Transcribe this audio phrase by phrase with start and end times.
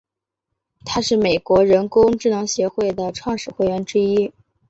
[0.83, 4.33] 他是美国人工智能协会的创始会员之一。